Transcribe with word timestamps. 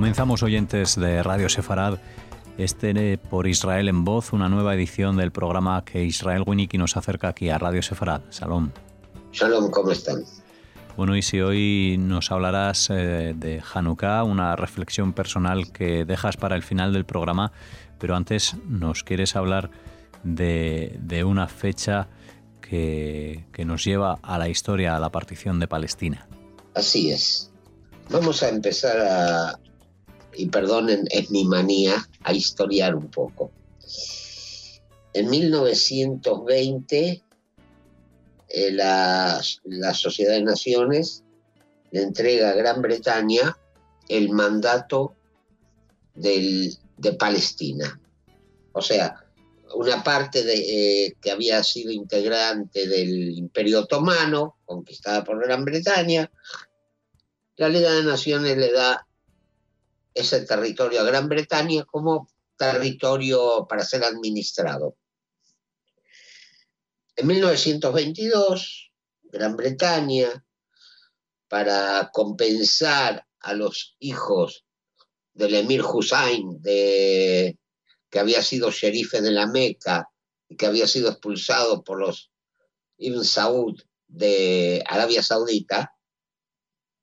Comenzamos 0.00 0.42
oyentes 0.42 0.96
de 0.96 1.22
Radio 1.22 1.50
Sefarad, 1.50 1.98
este 2.56 3.18
por 3.18 3.46
Israel 3.46 3.86
en 3.86 4.02
voz, 4.02 4.32
una 4.32 4.48
nueva 4.48 4.74
edición 4.74 5.18
del 5.18 5.30
programa 5.30 5.84
que 5.84 6.02
Israel 6.02 6.42
Winiki 6.46 6.78
nos 6.78 6.96
acerca 6.96 7.28
aquí 7.28 7.50
a 7.50 7.58
Radio 7.58 7.82
Sefarad. 7.82 8.22
Salón. 8.30 8.72
Shalom, 9.30 9.70
¿cómo 9.70 9.90
están? 9.90 10.24
Bueno, 10.96 11.16
y 11.16 11.20
si 11.20 11.42
hoy 11.42 11.98
nos 11.98 12.32
hablarás 12.32 12.88
eh, 12.88 13.34
de 13.36 13.62
Hanukkah, 13.74 14.24
una 14.24 14.56
reflexión 14.56 15.12
personal 15.12 15.70
que 15.70 16.06
dejas 16.06 16.38
para 16.38 16.56
el 16.56 16.62
final 16.62 16.94
del 16.94 17.04
programa, 17.04 17.52
pero 17.98 18.16
antes 18.16 18.56
nos 18.66 19.04
quieres 19.04 19.36
hablar 19.36 19.70
de, 20.22 20.96
de 21.02 21.24
una 21.24 21.46
fecha 21.46 22.08
que, 22.62 23.44
que 23.52 23.66
nos 23.66 23.84
lleva 23.84 24.18
a 24.22 24.38
la 24.38 24.48
historia, 24.48 24.96
a 24.96 24.98
la 24.98 25.10
partición 25.10 25.60
de 25.60 25.68
Palestina. 25.68 26.26
Así 26.74 27.10
es. 27.10 27.50
Vamos 28.08 28.42
a 28.42 28.48
empezar 28.48 28.98
a, 28.98 29.60
y 30.40 30.46
perdonen, 30.48 31.06
es 31.10 31.30
mi 31.30 31.44
manía, 31.44 32.08
a 32.22 32.32
historiar 32.32 32.94
un 32.94 33.10
poco. 33.10 33.50
En 35.12 35.28
1920, 35.28 37.22
eh, 38.48 38.72
la, 38.72 39.42
Sociedad 39.92 40.32
de 40.32 40.42
Naciones 40.42 41.24
le 41.90 42.02
entrega 42.02 42.50
a 42.50 42.54
Gran 42.54 42.80
Bretaña 42.80 43.54
el 44.08 44.30
mandato 44.30 45.14
del, 46.14 46.74
de 46.96 47.12
Palestina. 47.12 48.00
O 48.72 48.80
sea, 48.80 49.22
una 49.74 50.02
parte 50.02 50.42
de, 50.42 50.54
eh, 51.06 51.16
que 51.20 51.32
había 51.32 51.62
sido 51.62 51.92
integrante 51.92 52.88
del 52.88 53.36
Imperio 53.36 53.80
Otomano, 53.80 54.56
conquistada 54.64 55.22
por 55.22 55.44
Gran 55.44 55.66
Bretaña, 55.66 56.30
la 57.56 57.68
Liga 57.68 57.92
de 57.92 58.04
Naciones 58.04 58.56
le 58.56 58.72
da 58.72 59.06
ese 60.14 60.44
territorio 60.44 61.00
a 61.00 61.04
Gran 61.04 61.28
Bretaña 61.28 61.84
como 61.84 62.28
territorio 62.56 63.66
para 63.68 63.84
ser 63.84 64.04
administrado. 64.04 64.96
En 67.16 67.26
1922, 67.26 68.92
Gran 69.22 69.56
Bretaña, 69.56 70.44
para 71.48 72.10
compensar 72.12 73.26
a 73.40 73.54
los 73.54 73.96
hijos 73.98 74.64
del 75.32 75.54
emir 75.54 75.82
Hussein, 75.82 76.60
de, 76.60 77.58
que 78.10 78.18
había 78.18 78.42
sido 78.42 78.70
sherife 78.70 79.20
de 79.20 79.30
la 79.30 79.46
Meca 79.46 80.08
y 80.48 80.56
que 80.56 80.66
había 80.66 80.86
sido 80.86 81.10
expulsado 81.10 81.82
por 81.82 81.98
los 81.98 82.30
Ibn 82.98 83.24
Saud 83.24 83.80
de 84.08 84.82
Arabia 84.86 85.22
Saudita, 85.22 85.94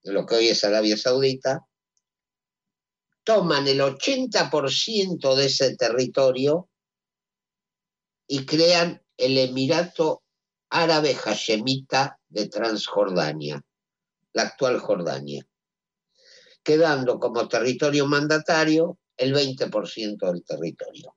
de 0.04 0.14
lo 0.14 0.26
que 0.26 0.36
hoy 0.36 0.48
es 0.50 0.64
Arabia 0.64 0.98
Saudita, 0.98 1.67
toman 3.28 3.68
el 3.68 3.82
80% 3.82 5.36
de 5.36 5.46
ese 5.48 5.76
territorio 5.76 6.70
y 8.26 8.46
crean 8.46 9.04
el 9.18 9.38
Emirato 9.38 10.24
Árabe 10.70 11.14
Hashemita 11.14 12.22
de 12.30 12.48
Transjordania, 12.48 13.62
la 14.32 14.44
actual 14.44 14.80
Jordania, 14.80 15.46
quedando 16.64 17.20
como 17.20 17.50
territorio 17.50 18.08
mandatario 18.08 18.98
el 19.18 19.36
20% 19.36 20.32
del 20.32 20.46
territorio. 20.46 21.14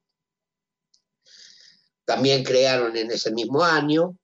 También 2.04 2.42
crearon 2.42 2.96
en 2.96 3.12
ese 3.12 3.30
mismo 3.30 3.62
año 3.62 4.18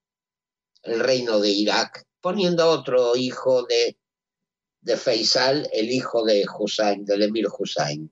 el 0.82 0.98
reino 0.98 1.38
de 1.38 1.50
Irak, 1.50 2.04
poniendo 2.20 2.68
otro 2.68 3.14
hijo 3.14 3.64
de 3.64 3.96
de 4.86 4.96
Faisal, 4.96 5.68
el 5.72 5.90
hijo 5.90 6.24
de 6.24 6.46
Hussein, 6.46 7.04
del 7.04 7.22
emir 7.22 7.48
Hussein. 7.48 8.08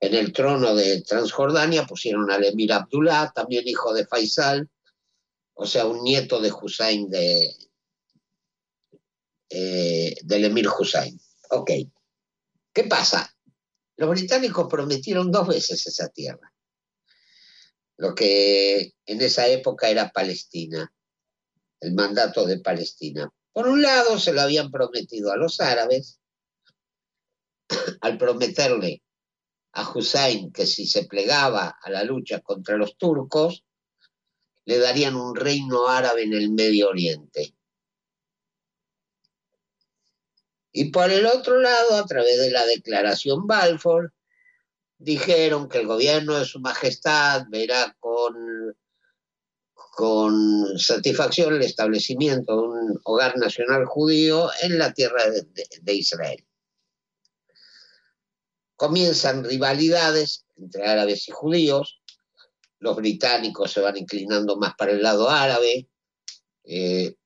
En 0.00 0.14
el 0.14 0.32
trono 0.32 0.74
de 0.74 1.02
Transjordania 1.02 1.86
pusieron 1.86 2.30
al 2.30 2.42
emir 2.42 2.72
Abdullah, 2.72 3.30
también 3.34 3.68
hijo 3.68 3.92
de 3.92 4.06
Faisal, 4.06 4.70
o 5.52 5.66
sea, 5.66 5.84
un 5.84 6.02
nieto 6.02 6.40
de 6.40 6.50
Hussein 6.50 7.10
de, 7.10 7.54
eh, 9.50 10.16
del 10.22 10.46
emir 10.46 10.66
Hussein. 10.68 11.20
Ok. 11.50 11.70
¿Qué 12.72 12.84
pasa? 12.84 13.30
Los 13.96 14.08
británicos 14.08 14.68
prometieron 14.70 15.30
dos 15.30 15.48
veces 15.48 15.86
esa 15.86 16.08
tierra, 16.08 16.50
lo 17.98 18.14
que 18.14 18.94
en 19.04 19.20
esa 19.20 19.46
época 19.48 19.90
era 19.90 20.12
Palestina, 20.12 20.90
el 21.80 21.92
mandato 21.92 22.46
de 22.46 22.58
Palestina. 22.60 23.30
Por 23.52 23.66
un 23.66 23.82
lado, 23.82 24.18
se 24.18 24.32
lo 24.32 24.40
habían 24.42 24.70
prometido 24.70 25.32
a 25.32 25.36
los 25.36 25.60
árabes, 25.60 26.20
al 28.00 28.18
prometerle 28.18 29.02
a 29.72 29.90
Hussein 29.90 30.52
que 30.52 30.66
si 30.66 30.86
se 30.86 31.04
plegaba 31.04 31.76
a 31.80 31.90
la 31.90 32.04
lucha 32.04 32.40
contra 32.40 32.76
los 32.76 32.96
turcos, 32.96 33.64
le 34.64 34.78
darían 34.78 35.16
un 35.16 35.34
reino 35.34 35.88
árabe 35.88 36.22
en 36.22 36.34
el 36.34 36.50
Medio 36.50 36.88
Oriente. 36.88 37.54
Y 40.72 40.90
por 40.90 41.10
el 41.10 41.26
otro 41.26 41.60
lado, 41.60 41.96
a 41.96 42.06
través 42.06 42.38
de 42.38 42.50
la 42.50 42.64
declaración 42.64 43.46
Balfour, 43.46 44.12
dijeron 44.98 45.68
que 45.68 45.78
el 45.78 45.86
gobierno 45.86 46.38
de 46.38 46.44
su 46.44 46.60
majestad 46.60 47.46
verá 47.48 47.96
con 47.98 48.76
con 49.90 50.78
satisfacción 50.78 51.54
el 51.54 51.62
establecimiento 51.62 52.56
de 52.56 52.68
un 52.68 53.00
hogar 53.04 53.36
nacional 53.36 53.84
judío 53.84 54.48
en 54.62 54.78
la 54.78 54.94
tierra 54.94 55.24
de, 55.28 55.94
Israel. 55.94 56.46
Comienzan 58.76 59.44
rivalidades 59.44 60.46
entre 60.56 60.86
árabes 60.86 61.28
y 61.28 61.32
judíos, 61.32 62.00
los 62.78 62.96
británicos 62.96 63.72
se 63.72 63.80
van 63.80 63.96
inclinando 63.96 64.56
más 64.56 64.74
para 64.74 64.92
el 64.92 65.02
lado 65.02 65.28
árabe, 65.28 65.88
eh, 66.64 67.16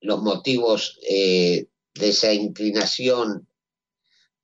los 0.00 0.22
motivos 0.22 0.98
eh, 1.08 1.66
de 1.94 2.08
esa 2.08 2.32
inclinación 2.32 3.48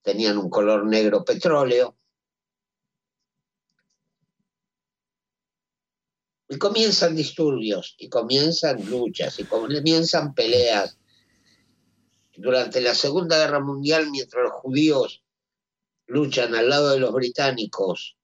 tenían 0.01 0.37
un 0.37 0.49
color 0.49 0.85
negro 0.85 1.25
petróleo, 1.25 1.97
Y 6.47 6.57
comienzan 6.57 7.15
disturbios, 7.15 7.95
y 7.97 8.09
comienzan 8.09 8.87
luchas, 8.89 9.39
y 9.39 9.45
comienzan 9.45 10.33
peleas. 10.35 10.97
Durante 12.35 12.81
la 12.81 12.93
Segunda 12.93 13.37
Guerra 13.37 13.59
Mundial, 13.59 14.11
mientras 14.11 14.43
los 14.43 14.53
judíos 14.53 15.23
luchan 16.07 16.53
al 16.53 16.69
lado 16.69 16.91
de 16.91 16.99
los 16.99 17.13
británicos 17.13 18.17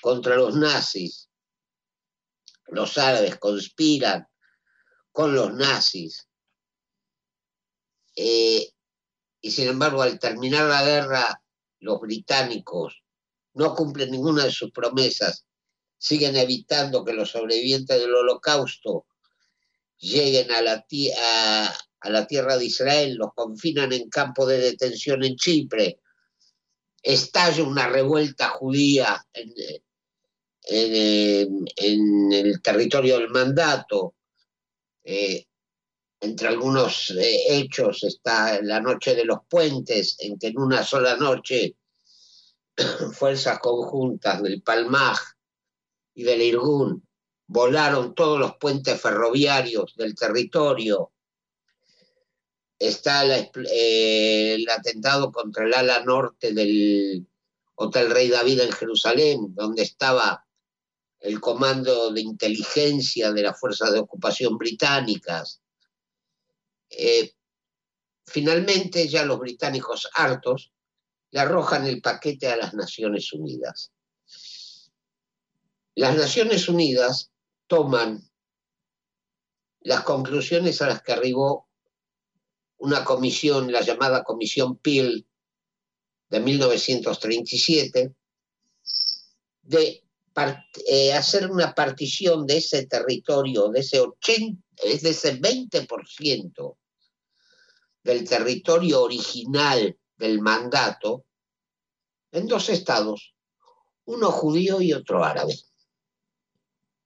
contra 0.00 0.36
los 0.36 0.56
nazis, 0.56 1.28
los 2.66 2.98
árabes 2.98 3.36
conspiran 3.38 4.26
con 5.12 5.34
los 5.34 5.54
nazis. 5.54 6.28
Eh, 8.16 8.72
y 9.40 9.50
sin 9.50 9.68
embargo, 9.68 10.02
al 10.02 10.18
terminar 10.18 10.68
la 10.68 10.82
guerra, 10.82 11.42
los 11.80 12.00
británicos 12.00 13.04
no 13.52 13.74
cumplen 13.74 14.10
ninguna 14.10 14.44
de 14.44 14.50
sus 14.50 14.72
promesas 14.72 15.46
siguen 16.04 16.36
evitando 16.36 17.02
que 17.02 17.14
los 17.14 17.30
sobrevivientes 17.30 17.98
del 17.98 18.14
holocausto 18.14 19.06
lleguen 19.96 20.50
a 20.52 20.60
la, 20.60 22.26
tierra 22.26 22.58
de 22.58 22.66
Israel, 22.66 23.14
los 23.14 23.32
confinan 23.34 23.90
en 23.94 24.10
campo 24.10 24.44
de 24.44 24.58
detención 24.58 25.24
en 25.24 25.36
Chipre, 25.36 26.00
estalla 27.02 27.64
una 27.64 27.88
revuelta 27.88 28.50
judía 28.50 29.26
en 29.32 29.50
el 31.78 32.60
territorio 32.62 33.18
del 33.18 33.30
mandato. 33.30 34.14
Eh, 35.04 35.46
entre 36.20 36.48
algunos 36.48 37.12
eh, 37.12 37.60
hechos 37.60 38.04
está 38.04 38.60
la 38.60 38.80
noche 38.80 39.14
de 39.14 39.24
los 39.24 39.38
puentes, 39.48 40.16
en 40.18 40.38
que 40.38 40.48
en 40.48 40.58
una 40.58 40.84
sola 40.84 41.16
noche 41.16 41.76
fuerzas 43.14 43.58
conjuntas 43.58 44.42
del 44.42 44.60
Palmaj 44.60 45.33
y 46.14 46.22
del 46.22 46.42
Irgun 46.42 47.06
volaron 47.46 48.14
todos 48.14 48.38
los 48.38 48.56
puentes 48.56 49.00
ferroviarios 49.00 49.94
del 49.96 50.14
territorio. 50.14 51.12
Está 52.78 53.24
eh, 53.26 54.54
el 54.54 54.68
atentado 54.68 55.30
contra 55.30 55.64
el 55.64 55.74
ala 55.74 56.04
norte 56.04 56.52
del 56.52 57.26
Hotel 57.76 58.10
Rey 58.10 58.28
David 58.28 58.60
en 58.60 58.72
Jerusalén, 58.72 59.54
donde 59.54 59.82
estaba 59.82 60.44
el 61.20 61.40
comando 61.40 62.12
de 62.12 62.20
inteligencia 62.20 63.32
de 63.32 63.42
las 63.42 63.58
fuerzas 63.58 63.92
de 63.92 63.98
ocupación 63.98 64.58
británicas. 64.58 65.62
Eh, 66.90 67.32
finalmente, 68.26 69.08
ya 69.08 69.24
los 69.24 69.38
británicos 69.38 70.08
hartos 70.14 70.72
le 71.30 71.40
arrojan 71.40 71.86
el 71.86 72.00
paquete 72.00 72.48
a 72.48 72.56
las 72.56 72.74
Naciones 72.74 73.32
Unidas. 73.32 73.93
Las 75.96 76.16
Naciones 76.16 76.68
Unidas 76.68 77.30
toman 77.66 78.28
las 79.80 80.02
conclusiones 80.02 80.82
a 80.82 80.88
las 80.88 81.02
que 81.02 81.12
arribó 81.12 81.68
una 82.78 83.04
comisión, 83.04 83.70
la 83.70 83.82
llamada 83.82 84.24
Comisión 84.24 84.76
Peel 84.76 85.26
de 86.30 86.40
1937 86.40 88.14
de 89.62 90.04
eh, 90.88 91.12
hacer 91.12 91.50
una 91.50 91.74
partición 91.74 92.46
de 92.46 92.56
ese 92.56 92.86
territorio, 92.86 93.68
de 93.68 93.80
ese 93.80 94.00
80, 94.00 94.62
de 94.82 95.10
ese 95.10 95.40
20% 95.40 96.76
del 98.02 98.28
territorio 98.28 99.02
original 99.02 99.96
del 100.16 100.40
mandato, 100.40 101.24
en 102.32 102.48
dos 102.48 102.68
estados, 102.68 103.34
uno 104.06 104.30
judío 104.32 104.80
y 104.80 104.92
otro 104.92 105.24
árabe. 105.24 105.54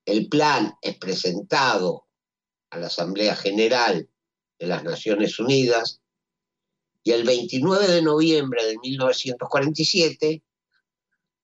El 0.08 0.26
plan 0.30 0.74
es 0.80 0.96
presentado 0.96 2.06
a 2.70 2.78
la 2.78 2.86
Asamblea 2.86 3.36
General 3.36 4.08
de 4.58 4.66
las 4.66 4.82
Naciones 4.82 5.38
Unidas 5.38 6.00
y 7.02 7.12
el 7.12 7.24
29 7.24 7.86
de 7.88 8.00
noviembre 8.00 8.64
de 8.64 8.78
1947 8.78 10.42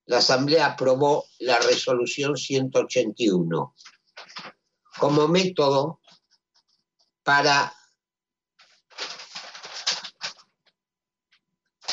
la 0.06 0.16
Asamblea 0.16 0.64
aprobó 0.64 1.26
la 1.40 1.58
resolución 1.58 2.38
181 2.38 3.74
como 4.98 5.28
método 5.28 6.00
para, 7.22 7.70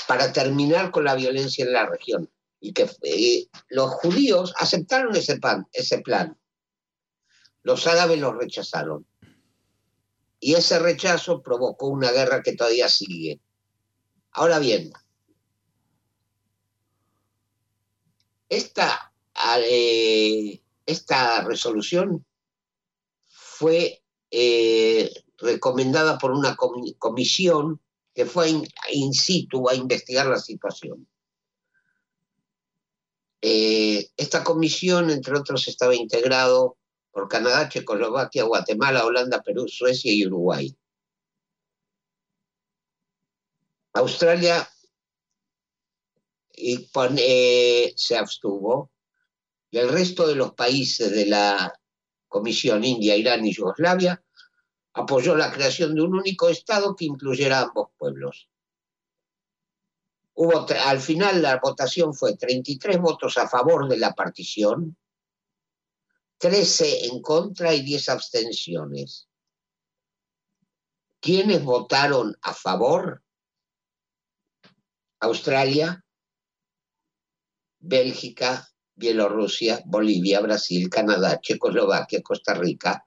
para 0.08 0.32
terminar 0.32 0.90
con 0.92 1.04
la 1.04 1.16
violencia 1.16 1.66
en 1.66 1.74
la 1.74 1.86
región. 1.86 2.32
Y 2.62 2.72
que 2.72 2.90
eh, 3.02 3.50
los 3.68 3.92
judíos 3.96 4.54
aceptaron 4.58 5.14
ese, 5.18 5.38
ese 5.74 5.98
plan. 6.00 6.38
Los 7.64 7.88
árabes 7.88 8.20
lo 8.20 8.34
rechazaron. 8.34 9.06
Y 10.40 10.56
ese 10.56 10.80
rechazo 10.80 11.42
provocó 11.42 11.88
una 11.88 12.12
guerra 12.12 12.42
que 12.42 12.56
todavía 12.56 12.90
sigue. 12.90 13.40
Ahora 14.32 14.60
bien, 14.60 14.92
esta, 18.50 19.14
eh, 19.64 20.62
esta 20.86 21.44
resolución 21.44 22.26
fue 23.28 24.02
eh, 24.32 25.12
recomendada 25.38 26.18
por 26.18 26.32
una 26.32 26.56
comisión 26.56 27.80
que 28.14 28.26
fue 28.26 28.50
in, 28.50 29.14
situ 29.14 29.70
a 29.70 29.76
investigar 29.76 30.28
la 30.28 30.38
situación. 30.38 31.08
Eh, 33.42 34.10
esta 34.18 34.44
comisión, 34.44 35.10
entre 35.10 35.38
otros, 35.38 35.68
estaba 35.68 35.96
integrado 35.96 36.78
por 37.12 37.28
Canadá, 37.28 37.70
Checoslovaquia, 37.70 38.44
Guatemala, 38.44 39.06
Holanda, 39.06 39.42
Perú, 39.42 39.68
Suecia 39.68 40.12
y 40.12 40.26
Uruguay. 40.26 40.76
Australia 43.94 44.68
eh, 46.54 47.94
se 47.96 48.18
abstuvo 48.18 48.92
y 49.70 49.78
el 49.78 49.90
resto 49.90 50.28
de 50.28 50.36
los 50.36 50.54
países 50.54 51.12
de 51.12 51.26
la 51.26 51.74
Comisión 52.28 52.84
India, 52.84 53.18
Irán 53.18 53.46
y 53.46 53.54
Yugoslavia 53.54 54.24
apoyó 54.94 55.36
la 55.36 55.52
creación 55.52 55.96
de 55.96 56.02
un 56.02 56.16
único 56.16 56.50
Estado 56.50 56.96
que 56.96 57.06
incluyera 57.06 57.62
ambos 57.62 57.90
pueblos. 57.98 58.50
Al 60.86 61.00
final 61.00 61.42
la 61.42 61.60
votación 61.60 62.14
fue 62.14 62.36
33 62.36 63.00
votos 63.00 63.38
a 63.38 63.48
favor 63.48 63.88
de 63.88 63.98
la 63.98 64.14
partición, 64.14 64.98
13 66.42 67.06
en 67.06 67.22
contra 67.22 67.72
y 67.76 67.82
10 67.84 68.10
abstenciones. 68.10 69.30
¿Quiénes 71.20 71.64
votaron 71.64 72.36
a 72.42 72.56
favor? 72.56 73.24
Australia, 75.20 76.04
Bélgica, 77.80 78.68
Bielorrusia, 78.96 79.84
Bolivia, 79.86 80.40
Brasil, 80.40 80.90
Canadá, 80.90 81.40
Checoslovaquia, 81.40 82.24
Costa 82.24 82.56
Rica, 82.56 83.06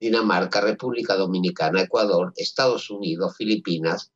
Dinamarca, 0.00 0.60
República 0.60 1.14
Dominicana, 1.14 1.82
Ecuador, 1.82 2.32
Estados 2.36 2.90
Unidos, 2.90 3.36
Filipinas, 3.36 4.12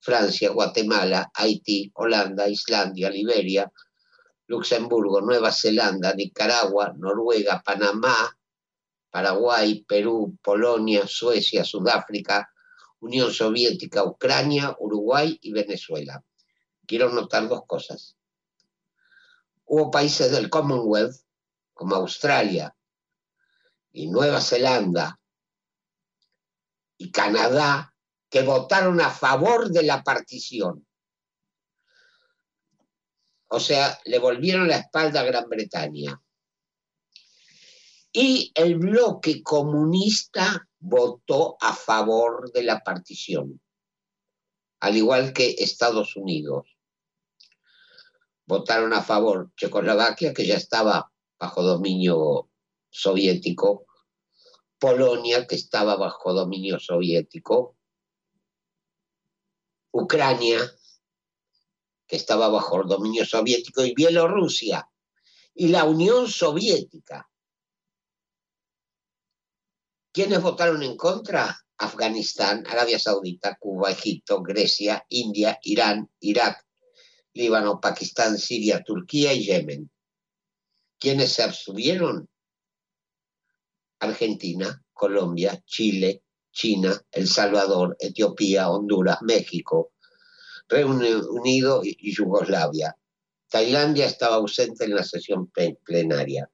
Francia, 0.00 0.50
Guatemala, 0.50 1.30
Haití, 1.32 1.92
Holanda, 1.94 2.48
Islandia, 2.48 3.08
Liberia, 3.08 3.70
Luxemburgo, 4.50 5.20
Nueva 5.20 5.52
Zelanda, 5.52 6.12
Nicaragua, 6.12 6.92
Noruega, 6.98 7.62
Panamá, 7.64 8.36
Paraguay, 9.08 9.84
Perú, 9.86 10.36
Polonia, 10.42 11.06
Suecia, 11.06 11.64
Sudáfrica, 11.64 12.52
Unión 12.98 13.32
Soviética, 13.32 14.02
Ucrania, 14.02 14.74
Uruguay 14.80 15.38
y 15.40 15.52
Venezuela. 15.52 16.24
Quiero 16.84 17.10
notar 17.10 17.48
dos 17.48 17.62
cosas. 17.64 18.16
Hubo 19.66 19.88
países 19.92 20.32
del 20.32 20.50
Commonwealth, 20.50 21.14
como 21.72 21.94
Australia 21.94 22.74
y 23.92 24.08
Nueva 24.08 24.40
Zelanda 24.40 25.20
y 26.98 27.12
Canadá, 27.12 27.94
que 28.28 28.42
votaron 28.42 29.00
a 29.00 29.10
favor 29.10 29.70
de 29.70 29.84
la 29.84 30.02
partición. 30.02 30.84
O 33.52 33.58
sea, 33.58 33.98
le 34.04 34.20
volvieron 34.20 34.68
la 34.68 34.76
espalda 34.76 35.20
a 35.20 35.24
Gran 35.24 35.48
Bretaña. 35.48 36.22
Y 38.12 38.52
el 38.54 38.76
bloque 38.76 39.42
comunista 39.42 40.68
votó 40.78 41.56
a 41.60 41.74
favor 41.74 42.52
de 42.52 42.62
la 42.62 42.80
partición, 42.80 43.60
al 44.80 44.96
igual 44.96 45.32
que 45.32 45.56
Estados 45.58 46.16
Unidos. 46.16 46.76
Votaron 48.46 48.92
a 48.92 49.02
favor 49.02 49.52
Checoslovaquia, 49.56 50.32
que 50.32 50.46
ya 50.46 50.56
estaba 50.56 51.12
bajo 51.38 51.62
dominio 51.62 52.50
soviético, 52.88 53.86
Polonia, 54.78 55.46
que 55.48 55.56
estaba 55.56 55.96
bajo 55.96 56.32
dominio 56.32 56.78
soviético, 56.78 57.76
Ucrania, 59.92 60.60
que 62.10 62.16
estaba 62.16 62.48
bajo 62.48 62.82
dominio 62.82 63.24
soviético, 63.24 63.84
y 63.84 63.94
Bielorrusia, 63.94 64.90
y 65.54 65.68
la 65.68 65.84
Unión 65.84 66.28
Soviética. 66.28 67.30
¿Quiénes 70.12 70.42
votaron 70.42 70.82
en 70.82 70.96
contra? 70.96 71.56
Afganistán, 71.78 72.66
Arabia 72.66 72.98
Saudita, 72.98 73.56
Cuba, 73.60 73.92
Egipto, 73.92 74.42
Grecia, 74.42 75.06
India, 75.08 75.60
Irán, 75.62 76.10
Irak, 76.18 76.66
Líbano, 77.32 77.80
Pakistán, 77.80 78.36
Siria, 78.38 78.82
Turquía 78.82 79.32
y 79.32 79.44
Yemen. 79.44 79.88
¿Quiénes 80.98 81.32
se 81.32 81.44
abstuvieron? 81.44 82.28
Argentina, 84.00 84.84
Colombia, 84.92 85.62
Chile, 85.64 86.24
China, 86.50 87.00
El 87.12 87.28
Salvador, 87.28 87.96
Etiopía, 88.00 88.68
Honduras, 88.68 89.22
México, 89.22 89.92
Reino 90.70 90.94
Unido 91.30 91.82
y 91.84 92.14
Yugoslavia. 92.14 92.96
Tailandia 93.48 94.06
estaba 94.06 94.36
ausente 94.36 94.84
en 94.84 94.94
la 94.94 95.04
sesión 95.04 95.50
plenaria. 95.84 96.48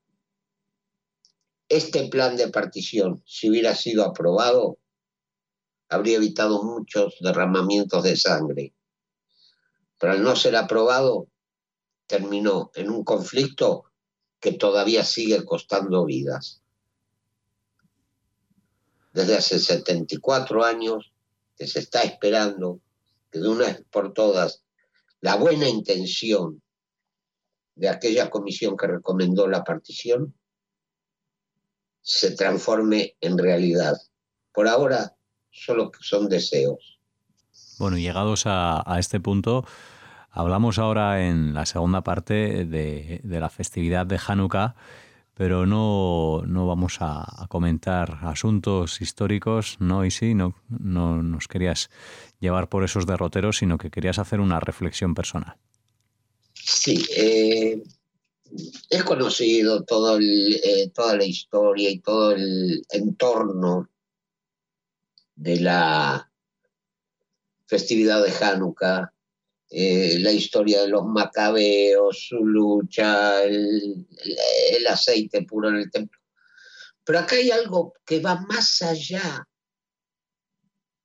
Este 1.69 2.09
plan 2.09 2.37
de 2.37 2.49
partición, 2.49 3.23
si 3.27 3.51
hubiera 3.51 3.75
sido 3.75 4.05
aprobado, 4.05 4.79
habría 5.89 6.17
evitado 6.17 6.63
muchos 6.63 7.17
derramamientos 7.21 8.03
de 8.03 8.17
sangre. 8.17 8.75
Pero 9.99 10.13
al 10.13 10.23
no 10.23 10.35
ser 10.35 10.57
aprobado, 10.57 11.29
terminó 12.07 12.71
en 12.75 12.91
un 12.91 13.05
conflicto 13.05 13.85
que 14.41 14.53
todavía 14.53 15.05
sigue 15.05 15.45
costando 15.45 16.05
vidas 16.05 16.63
desde 19.17 19.35
hace 19.35 19.59
74 19.59 20.63
años 20.63 21.11
que 21.57 21.67
se 21.67 21.79
está 21.79 22.03
esperando 22.03 22.83
de 23.33 23.49
una 23.49 23.67
vez 23.67 23.85
por 23.91 24.13
todas 24.13 24.65
la 25.21 25.37
buena 25.37 25.69
intención 25.69 26.63
de 27.75 27.89
aquella 27.89 28.31
comisión 28.31 28.77
que 28.77 28.87
recomendó 28.87 29.49
la 29.49 29.65
partición 29.65 30.35
se 32.01 32.37
transforme 32.37 33.17
en 33.21 33.37
realidad. 33.37 33.97
Por 34.53 34.69
ahora 34.69 35.17
solo 35.51 35.91
son 36.01 36.29
deseos. 36.29 37.01
Bueno, 37.79 37.99
llegados 37.99 38.45
a, 38.47 38.83
este 38.99 39.21
punto, 39.21 39.67
hablamos 40.31 40.79
ahora 40.79 41.27
en 41.27 41.53
la 41.53 41.67
segunda 41.67 42.03
parte 42.03 42.65
de, 42.65 43.21
de 43.23 43.41
la 43.41 43.51
festividad 43.51 44.07
de 44.07 44.21
Hanukkah 44.25 44.77
pero 45.37 45.67
no, 45.67 46.43
no 46.47 46.67
vamos 46.67 46.97
a, 47.01 47.47
comentar 47.51 48.21
asuntos 48.23 49.03
históricos, 49.03 49.77
no 49.81 50.07
y 50.07 50.11
sí, 50.11 50.35
no, 50.35 50.57
no 50.71 51.23
nos 51.23 51.47
querías 51.47 51.91
llevar 52.41 52.71
por 52.71 52.85
esos 52.85 53.07
derroteros, 53.07 53.59
sino 53.59 53.77
que 53.77 53.91
querías 53.91 54.19
hacer 54.19 54.41
una 54.41 54.61
reflexión 54.61 55.15
personal. 55.15 55.57
Sí, 56.55 57.05
eh, 57.15 57.83
es 58.89 59.05
conocido 59.05 59.85
todo 59.85 60.19
eh, 60.19 60.91
toda 60.95 61.17
la 61.17 61.25
historia 61.25 61.91
y 61.91 61.99
todo 61.99 62.33
el 62.33 62.83
entorno 62.89 63.91
de 65.35 65.61
la 65.61 66.33
festividad 67.67 68.25
de 68.25 68.33
Hanukkah. 68.33 69.13
Eh, 69.79 70.19
la 70.21 70.33
historia 70.33 70.81
de 70.81 70.89
los 70.89 71.05
macabeos, 71.05 72.29
su 72.29 72.43
lucha, 72.47 73.45
el, 73.45 74.07
aceite 74.89 75.43
puro 75.43 75.69
en 75.69 75.77
el 75.77 75.91
templo. 75.91 76.19
Pero 77.05 77.19
acá 77.19 77.37
hay 77.37 77.51
algo 77.51 77.93
que 78.07 78.21
va 78.21 78.41
más 78.49 78.81
allá 78.81 79.47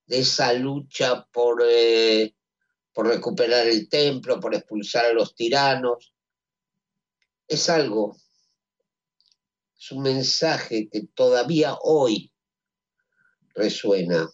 de 0.06 0.20
esa 0.20 0.54
lucha 0.54 1.28
por, 1.34 1.62
eh, 1.68 2.34
por 2.94 3.08
recuperar 3.08 3.68
el 3.68 3.90
templo, 3.90 4.40
por 4.40 4.56
expulsar 4.56 5.04
a 5.04 5.14
los 5.14 5.36
tiranos. 5.36 6.14
Es 7.50 7.70
algo, 7.70 8.16
es 9.78 9.92
un 9.92 10.02
mensaje 10.02 10.88
que 10.90 11.08
todavía 11.08 11.76
hoy 11.82 12.32
resuena. 13.54 14.32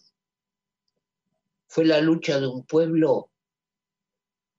Fue 1.66 1.84
la 1.84 2.00
lucha 2.00 2.38
de 2.38 2.46
un 2.46 2.64
pueblo 2.64 3.32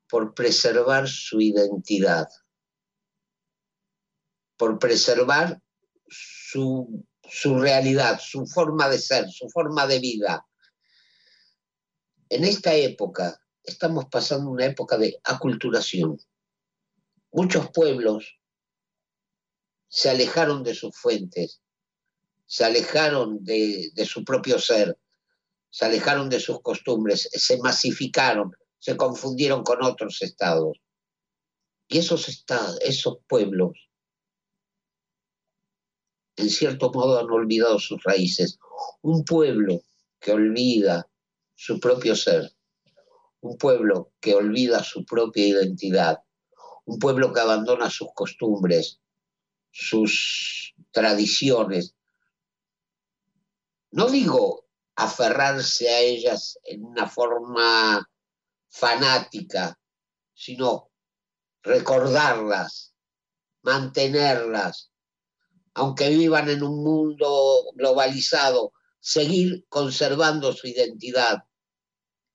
por 0.10 0.34
preservar 0.34 1.08
su 1.08 1.40
identidad, 1.40 2.28
por 4.58 4.80
preservar 4.80 5.62
su, 6.10 7.06
realidad, 7.60 8.20
su 8.20 8.48
forma 8.48 8.90
de 8.90 8.98
ser, 8.98 9.30
su 9.30 9.48
forma 9.50 9.86
de 9.86 10.00
vida. 10.00 10.46
En 12.28 12.44
esta 12.44 12.74
época 12.74 13.40
estamos 13.64 14.06
pasando 14.12 14.50
una 14.50 14.66
época 14.66 14.98
de 14.98 15.20
aculturación. 15.24 16.18
Muchos 17.32 17.70
pueblos 17.72 18.40
se 19.88 20.10
alejaron 20.10 20.64
de 20.64 20.74
sus 20.74 20.98
fuentes, 20.98 21.62
se 22.48 22.66
alejaron 22.66 23.44
de, 23.44 23.92
de 23.94 24.06
su 24.06 24.26
propio 24.26 24.58
ser, 24.58 24.98
se 25.70 25.86
alejaron 25.86 26.30
de 26.30 26.40
sus 26.40 26.62
costumbres, 26.62 27.30
se 27.32 27.58
masificaron, 27.60 28.52
se 28.80 28.98
confundieron 28.98 29.64
con 29.64 29.84
otros 29.84 30.22
estados. 30.22 30.80
Y 31.88 32.00
esos 32.00 32.30
estados, 32.30 32.80
esos 32.82 33.20
pueblos, 33.28 33.90
en 36.36 36.50
cierto 36.50 36.92
modo 36.92 37.20
han 37.20 37.30
olvidado 37.30 37.80
sus 37.80 38.02
raíces. 38.04 38.60
Un 39.02 39.26
pueblo 39.26 39.82
que 40.20 40.32
olvida 40.32 41.10
su 41.56 41.80
propio 41.80 42.16
ser, 42.16 42.54
un 43.42 43.58
pueblo 43.58 44.14
que 44.22 44.36
olvida 44.36 44.84
su 44.84 45.06
propia 45.06 45.48
identidad, 45.48 46.20
un 46.86 47.00
pueblo 47.00 47.34
que 47.34 47.42
abandona 47.42 47.90
sus 47.90 48.10
costumbres, 48.14 49.02
sus 49.72 50.74
tradiciones. 50.92 51.96
No 53.92 54.08
digo 54.08 54.66
aferrarse 54.96 55.90
a 55.90 56.00
ellas 56.00 56.60
en 56.64 56.86
una 56.86 57.08
forma 57.08 58.10
fanática, 58.70 59.78
sino 60.34 60.92
recordarlas, 61.64 62.94
mantenerlas, 63.62 64.92
aunque 65.74 66.10
vivan 66.10 66.50
en 66.50 66.64
un 66.64 66.84
mundo 66.84 67.72
globalizado, 67.76 68.74
seguir 69.00 69.66
conservando 69.70 70.54
su 70.54 70.68
identidad. 70.68 71.44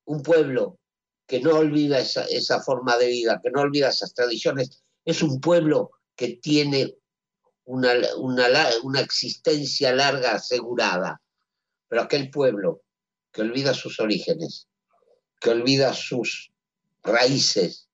Un 0.04 0.22
pueblo 0.22 0.78
que 1.26 1.40
no 1.40 1.56
olvida 1.56 1.98
esa, 1.98 2.60
forma 2.60 2.96
de 2.96 3.06
vida, 3.06 3.40
que 3.42 3.50
no 3.50 3.62
olvida 3.62 3.88
esas 3.88 4.12
tradiciones, 4.14 4.82
es 5.04 5.22
un 5.22 5.40
pueblo 5.40 5.92
que 6.14 6.36
tiene 6.36 6.96
una, 7.64 7.92
una 8.16 9.00
existencia 9.00 9.92
larga 9.94 10.32
asegurada. 10.32 11.22
Pero 11.88 12.02
aquel 12.02 12.30
pueblo 12.30 12.82
que 13.32 13.42
olvida 13.42 13.74
sus 13.74 14.00
orígenes, 14.00 14.68
que 15.44 15.50
olvida 15.50 15.92
sus 15.92 16.54
raíces, 17.02 17.90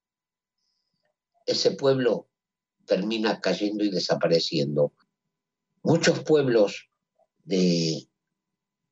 ese 1.47 1.73
pueblo 1.73 2.29
termina 2.87 3.41
cayendo 3.41 3.83
y 3.83 3.91
desapareciendo. 3.91 4.93
Muchos 5.83 6.21
pueblos 6.21 6.89
de 7.43 8.09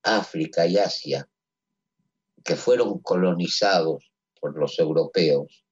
África 0.03 0.67
y 0.67 0.77
Asia 0.77 1.29
que 2.43 2.57
fueron 2.57 2.99
colonizados 2.99 4.11
por 4.41 4.59
los 4.59 4.77
europeos 4.81 5.65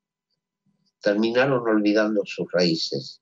terminaron 1.00 1.66
olvidando 1.66 2.23
sus 2.25 2.47
raíces. 2.52 3.21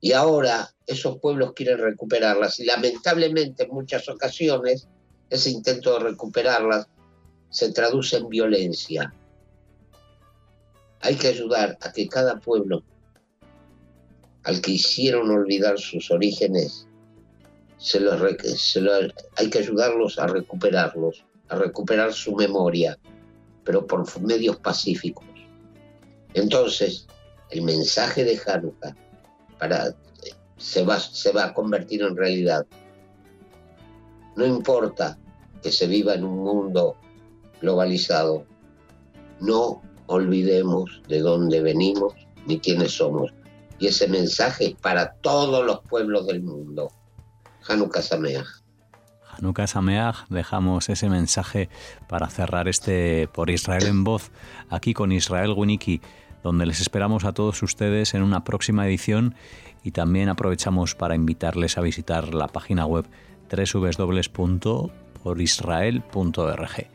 Y 0.00 0.12
ahora 0.12 0.74
esos 0.86 1.18
pueblos 1.18 1.52
quieren 1.52 1.76
recuperarlas 1.76 2.58
y 2.58 2.64
lamentablemente 2.64 3.64
en 3.64 3.70
muchas 3.70 4.08
ocasiones 4.08 4.88
ese 5.28 5.50
intento 5.50 5.92
de 5.98 6.04
recuperarlas 6.04 6.88
se 7.52 7.70
traduce 7.70 8.16
en 8.16 8.28
violencia. 8.28 9.14
Hay 11.02 11.16
que 11.16 11.28
ayudar 11.28 11.78
a 11.82 11.92
que 11.92 12.08
cada 12.08 12.40
pueblo 12.40 12.82
al 14.44 14.60
que 14.60 14.72
hicieron 14.72 15.30
olvidar 15.30 15.78
sus 15.78 16.10
orígenes, 16.10 16.88
se 17.78 18.00
hay 19.36 19.50
que 19.50 19.58
ayudarlos 19.58 20.18
a 20.18 20.26
recuperarlos, 20.26 21.24
a 21.48 21.56
recuperar 21.56 22.12
su 22.12 22.34
memoria, 22.34 22.98
pero 23.64 23.86
por 23.86 24.20
medios 24.20 24.56
pacíficos. 24.56 25.26
Entonces, 26.34 27.06
el 27.50 27.62
mensaje 27.62 28.24
de 28.24 28.40
Hanukkah 28.44 28.96
para, 29.58 29.94
se, 30.56 30.84
va, 30.84 30.98
se 30.98 31.32
va 31.32 31.46
a 31.46 31.54
convertir 31.54 32.02
en 32.02 32.16
realidad. 32.16 32.66
No 34.36 34.46
importa 34.46 35.18
que 35.62 35.70
se 35.70 35.86
viva 35.86 36.14
en 36.14 36.24
un 36.24 36.38
mundo 36.38 36.96
globalizado, 37.62 38.44
no 39.40 39.80
olvidemos 40.06 41.00
de 41.08 41.20
dónde 41.20 41.62
venimos 41.62 42.14
ni 42.46 42.58
quiénes 42.58 42.96
somos. 42.96 43.32
Y 43.78 43.86
ese 43.86 44.06
mensaje 44.08 44.66
es 44.66 44.74
para 44.74 45.14
todos 45.14 45.64
los 45.64 45.80
pueblos 45.80 46.26
del 46.26 46.42
mundo. 46.42 46.92
Hanukkah 47.66 48.02
Sameach. 48.02 48.46
Hanukkah 49.38 49.66
Sameach, 49.66 50.28
dejamos 50.28 50.88
ese 50.88 51.08
mensaje 51.08 51.70
para 52.08 52.28
cerrar 52.28 52.68
este 52.68 53.28
Por 53.32 53.48
Israel 53.50 53.86
en 53.86 54.04
Voz, 54.04 54.30
aquí 54.68 54.92
con 54.92 55.10
Israel 55.10 55.54
Winiki, 55.56 56.02
donde 56.42 56.66
les 56.66 56.80
esperamos 56.80 57.24
a 57.24 57.32
todos 57.32 57.62
ustedes 57.62 58.14
en 58.14 58.22
una 58.22 58.44
próxima 58.44 58.86
edición 58.86 59.34
y 59.82 59.92
también 59.92 60.28
aprovechamos 60.28 60.94
para 60.94 61.14
invitarles 61.14 61.78
a 61.78 61.80
visitar 61.80 62.34
la 62.34 62.48
página 62.48 62.86
web 62.86 63.06
www.porisrael.org. 65.24 66.86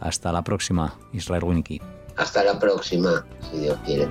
Hasta 0.00 0.32
la 0.32 0.42
próxima, 0.42 0.98
Israel 1.12 1.44
Winiki. 1.44 1.80
Hasta 2.16 2.44
la 2.44 2.58
próxima, 2.58 3.26
si 3.50 3.58
Dios 3.58 3.78
quiere. 3.84 4.08